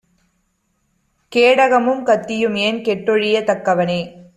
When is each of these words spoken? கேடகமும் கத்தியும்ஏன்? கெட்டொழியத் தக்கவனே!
கேடகமும் 1.31 2.03
கத்தியும்ஏன்? 2.03 2.81
கெட்டொழியத் 2.81 3.45
தக்கவனே! 3.45 4.01